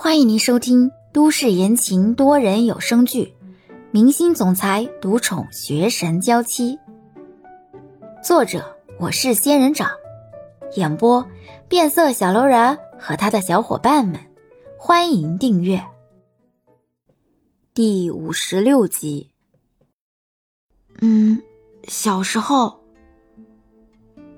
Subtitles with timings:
[0.00, 3.34] 欢迎您收听都市言情多人有声剧
[3.90, 6.76] 《明星总裁独宠学神娇妻》，
[8.22, 9.90] 作者我是仙人掌，
[10.76, 11.26] 演播
[11.68, 14.20] 变色小楼人和他的小伙伴们。
[14.78, 15.84] 欢迎订阅
[17.74, 19.30] 第五十六集。
[21.00, 21.42] 嗯，
[21.88, 22.84] 小时候，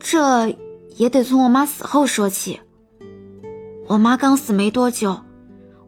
[0.00, 0.48] 这
[0.96, 2.60] 也得从我妈死后说起。
[3.86, 5.16] 我妈刚死没多久。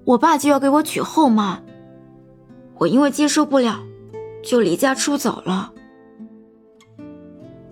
[0.07, 1.61] 我爸就要给我娶后妈，
[2.77, 3.83] 我因为接受不了，
[4.41, 5.73] 就离家出走了。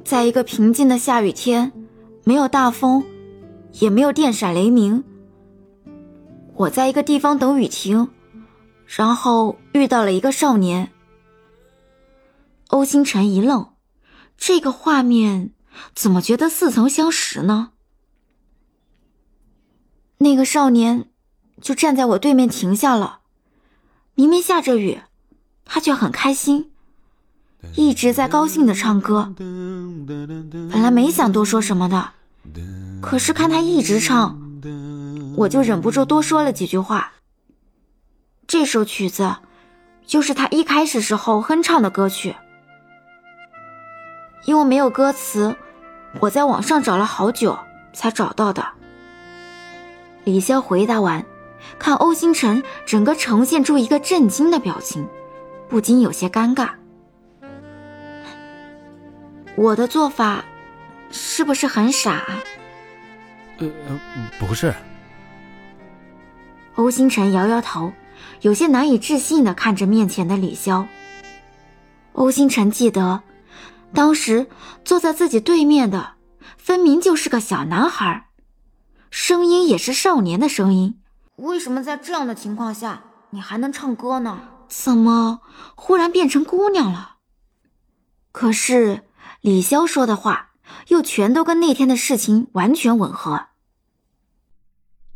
[0.04, 1.70] 在一个平静的下雨天，
[2.24, 3.04] 没有大风，
[3.74, 5.04] 也没有电闪雷鸣，
[6.56, 8.08] 我在一个地方等雨停，
[8.84, 10.90] 然后遇到了一个少年。
[12.66, 13.68] 欧星辰一愣，
[14.36, 15.52] 这个画面
[15.94, 17.70] 怎么觉得似曾相识呢？
[20.18, 21.10] 那个少年。
[21.60, 23.20] 就站在我对面停下了，
[24.14, 25.00] 明明下着雨，
[25.64, 26.70] 他却很开心，
[27.74, 29.32] 一直在高兴的唱歌。
[29.36, 32.10] 本来没想多说什么的，
[33.00, 34.38] 可是看他一直唱，
[35.36, 37.12] 我就忍不住多说了几句话。
[38.46, 39.36] 这首曲子，
[40.06, 42.36] 就是他一开始时候哼唱的歌曲，
[44.44, 45.56] 因为没有歌词，
[46.20, 47.58] 我在网上找了好久
[47.94, 48.66] 才找到的。
[50.24, 51.24] 李潇回答完。
[51.78, 55.06] 看欧星辰整个呈现出一个震惊的表情，
[55.68, 56.70] 不禁有些尴尬。
[59.56, 60.44] 我的做法
[61.10, 62.22] 是不是很傻？
[63.58, 63.70] 呃，
[64.38, 64.74] 不是。
[66.74, 67.92] 欧星辰摇摇头，
[68.40, 70.86] 有些难以置信的看着面前的李潇。
[72.14, 73.22] 欧星辰记得，
[73.92, 74.48] 当时
[74.84, 76.14] 坐在自己对面的，
[76.56, 78.26] 分明就是个小男孩，
[79.10, 80.98] 声音也是少年的声音。
[81.36, 84.40] 为什么在这样的情况下你还能唱歌呢？
[84.68, 85.40] 怎么
[85.74, 87.16] 忽然变成姑娘了？
[88.32, 89.04] 可是
[89.40, 90.50] 李潇说的话
[90.88, 93.46] 又全都跟那天的事情完全吻合。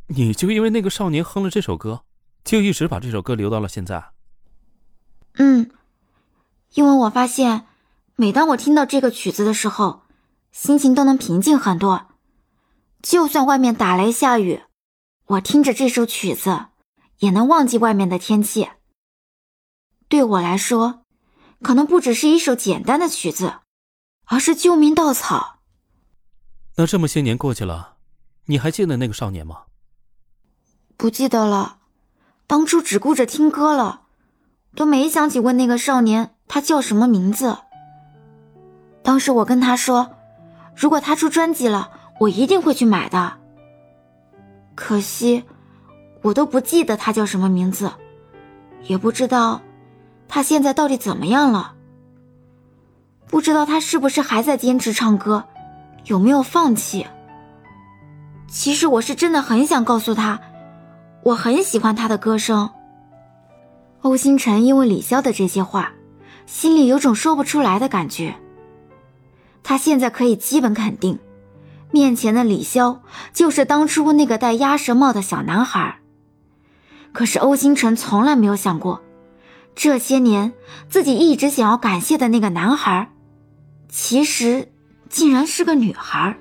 [0.09, 2.03] 你就因为那个少年哼了这首歌，
[2.45, 4.11] 就一直把这首歌留到了现在？
[5.35, 5.71] 嗯，
[6.75, 7.67] 因为我发现，
[8.17, 10.03] 每当我听到这个曲子的时候，
[10.51, 12.07] 心情都能平静很多，
[13.03, 14.63] 就算外面打雷下雨。
[15.29, 16.69] 我听着这首曲子，
[17.19, 18.71] 也能忘记外面的天气。
[20.09, 21.03] 对我来说，
[21.61, 23.57] 可能不只是一首简单的曲子，
[24.25, 25.59] 而是救命稻草。
[26.77, 27.97] 那这么些年过去了，
[28.47, 29.65] 你还记得那个少年吗？
[30.97, 31.81] 不记得了，
[32.47, 34.07] 当初只顾着听歌了，
[34.75, 37.59] 都没想起问那个少年他叫什么名字。
[39.03, 40.17] 当时我跟他说，
[40.75, 43.38] 如果他出专辑了，我一定会去买的。
[44.79, 45.43] 可惜，
[46.23, 47.91] 我都不记得他叫什么名字，
[48.85, 49.61] 也不知道
[50.29, 51.75] 他现在到底怎么样了。
[53.27, 55.45] 不知道他是不是还在坚持唱歌，
[56.05, 57.05] 有没有放弃？
[58.47, 60.41] 其实我是真的很想告诉他，
[61.25, 62.71] 我很喜欢他的歌声。
[64.03, 65.93] 欧星辰因为李潇的这些话，
[66.47, 68.37] 心里有种说不出来的感觉。
[69.65, 71.19] 他现在可以基本肯定。
[71.91, 72.99] 面前的李潇
[73.33, 76.01] 就是当初那个戴鸭舌帽的小男孩。
[77.13, 79.03] 可是欧星辰从来没有想过，
[79.75, 80.53] 这些年
[80.89, 83.11] 自己一直想要感谢的那个男孩，
[83.89, 84.71] 其实
[85.09, 86.37] 竟然是个女孩。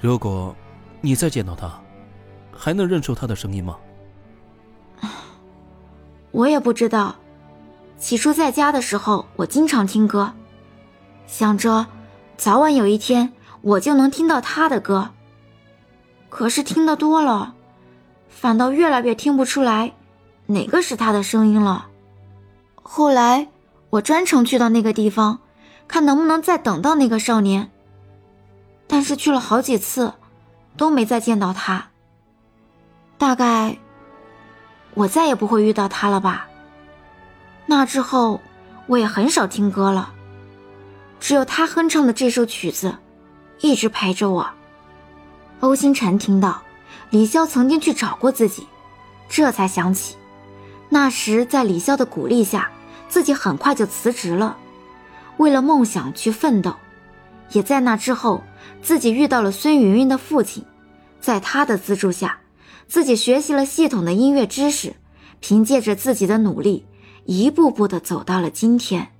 [0.00, 0.56] 如果
[1.00, 1.70] 你再见到他，
[2.52, 3.76] 还能认出他的声音吗？
[6.32, 7.14] 我也不知道。
[7.98, 10.32] 起初在家的时候，我经常听歌，
[11.26, 11.86] 想着
[12.36, 13.32] 早晚有一天。
[13.66, 15.10] 我就能听到他的歌，
[16.28, 17.52] 可是听得多了，
[18.28, 19.92] 反倒越来越听不出来
[20.46, 21.88] 哪个是他的声音了。
[22.80, 23.48] 后来
[23.90, 25.40] 我专程去到那个地方，
[25.88, 27.68] 看能不能再等到那个少年，
[28.86, 30.14] 但是去了好几次，
[30.76, 31.88] 都没再见到他。
[33.18, 33.76] 大概
[34.94, 36.46] 我再也不会遇到他了吧。
[37.66, 38.40] 那之后
[38.86, 40.12] 我也很少听歌了，
[41.18, 42.94] 只有他哼唱的这首曲子。
[43.60, 44.48] 一直陪着我。
[45.60, 46.62] 欧星辰听到
[47.10, 48.66] 李潇曾经去找过自己，
[49.28, 50.16] 这才想起，
[50.88, 52.70] 那时在李潇的鼓励下，
[53.08, 54.56] 自己很快就辞职了，
[55.38, 56.74] 为了梦想去奋斗。
[57.52, 58.42] 也在那之后，
[58.82, 60.64] 自己遇到了孙云云的父亲，
[61.20, 62.38] 在他的资助下，
[62.86, 64.94] 自己学习了系统的音乐知识，
[65.40, 66.84] 凭借着自己的努力，
[67.24, 69.12] 一步步的走到了今天。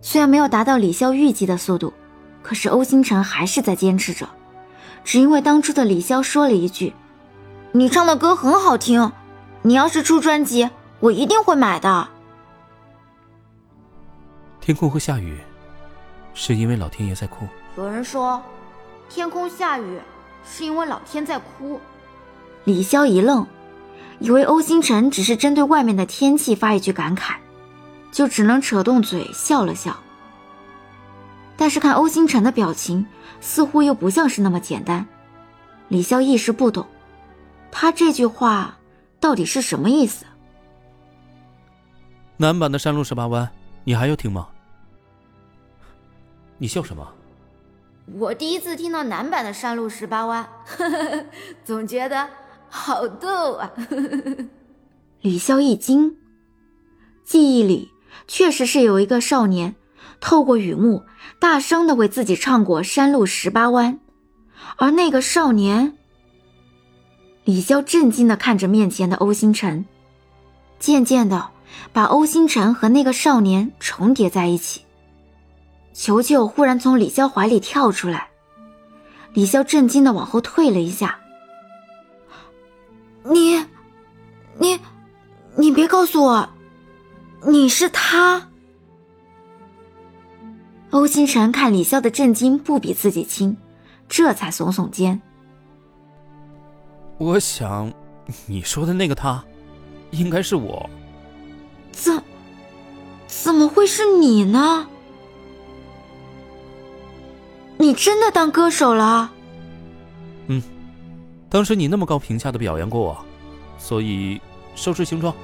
[0.00, 1.92] 虽然没有达到李潇预计的速度。
[2.46, 4.28] 可是欧星辰还是在坚持着，
[5.02, 6.94] 只因为当初的李潇说了一句
[7.74, 9.10] ：“你唱的歌很好听，
[9.62, 10.70] 你要是出专辑，
[11.00, 12.06] 我一定会买的。
[14.60, 15.36] 天空会下雨，
[16.34, 17.48] 是因为老天爷在哭。
[17.76, 18.40] 有人说，
[19.08, 19.98] 天空下雨
[20.48, 21.80] 是因为老天在哭。
[22.62, 23.44] 李潇一愣，
[24.20, 27.34] 以为欧星辰只是针对外面的天气发一句感慨，
[28.12, 29.96] 就只能扯动嘴笑了笑。
[31.56, 33.06] 但是看欧星辰的表情，
[33.40, 35.06] 似乎又不像是那么简单。
[35.88, 36.86] 李潇一时不懂，
[37.70, 38.78] 他这句话
[39.20, 40.24] 到底是什么意思？
[42.36, 43.48] 南版的山路十八弯，
[43.84, 44.48] 你还要听吗？
[46.58, 47.06] 你笑什么？
[48.14, 50.48] 我第一次听到男版的山路十八弯，
[51.64, 52.28] 总觉得
[52.68, 53.70] 好逗啊！
[55.22, 56.16] 李潇一惊，
[57.24, 57.90] 记忆里
[58.28, 59.74] 确实是有一个少年
[60.20, 61.04] 透过雨幕
[61.38, 63.94] 大声的为自己唱过《山路十八弯》。
[64.76, 65.96] 而那个少年，
[67.44, 69.84] 李潇震惊的看着面前的欧星辰，
[70.78, 71.50] 渐渐的
[71.92, 74.82] 把欧星辰和那个少年重叠在一起。
[75.92, 78.28] 球球忽然从李潇怀里跳出来，
[79.32, 81.18] 李潇震惊的往后退了一下。
[83.24, 83.64] 你，
[84.58, 84.78] 你，
[85.56, 86.48] 你别告诉我，
[87.46, 88.48] 你是他。
[90.90, 93.56] 欧星辰看李潇的震惊不比自己轻。
[94.08, 95.20] 这才耸耸肩。
[97.18, 97.92] 我想，
[98.46, 99.44] 你说的那个他，
[100.12, 100.88] 应该是我。
[101.90, 102.22] 怎，
[103.26, 104.86] 怎么会是你呢？
[107.78, 109.32] 你真的当歌手了？
[110.46, 110.62] 嗯，
[111.48, 113.18] 当时你那么高评价的表扬过我，
[113.76, 114.40] 所以
[114.76, 115.34] 收拾行装，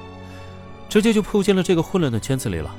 [0.87, 2.73] 直接就扑进了这个混乱的圈子里了。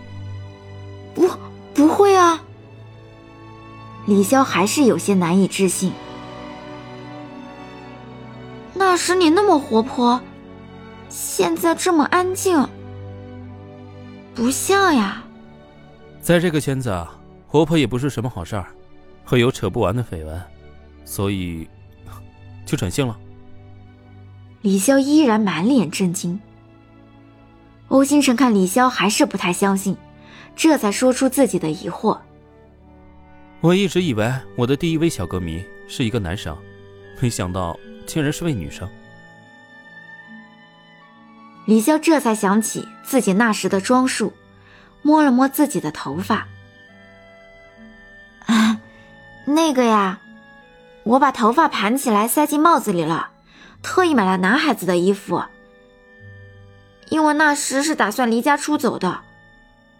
[4.07, 5.93] 李潇还是有些难以置信。
[8.75, 10.21] 那时你那么活泼，
[11.09, 12.69] 现在这么安静，
[14.35, 15.23] 不像呀。
[16.21, 17.17] 在这个圈子啊，
[17.47, 18.67] 活泼也不是什么好事儿，
[19.25, 20.43] 会有扯不完的绯闻，
[21.05, 21.69] 所以
[22.67, 23.17] 就转性了。
[24.63, 26.39] 李潇依然满脸震惊。
[27.89, 29.97] 欧星辰看李潇还是不太相信，
[30.57, 32.19] 这才说出自己的疑惑。
[33.65, 36.55] 我一直以为我的第一位小歌迷是一个男生，
[37.19, 38.87] 没想到竟然是位女生。
[41.65, 44.35] 李潇这才想起自己那时的装束，
[45.01, 46.47] 摸了摸自己的头发。
[48.45, 48.79] 啊，
[49.47, 50.21] 那个呀，
[51.05, 53.31] 我把头发盘起来塞进帽子里了，
[53.83, 55.43] 特意买了男孩子的衣服，
[57.09, 59.23] 因为那时是打算离家出走的，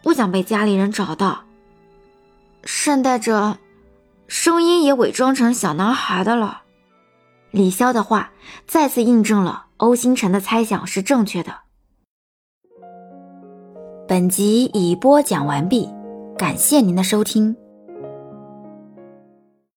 [0.03, 1.45] 不想被家里人找到。
[2.65, 3.59] 顺带着，
[4.27, 6.63] 声音也伪装成小男孩的了。
[7.51, 8.33] 李潇的话
[8.67, 11.55] 再次印证了欧星辰的猜想是正确的。
[14.09, 15.89] 本集已播讲完毕，
[16.37, 17.57] 感谢您的收听。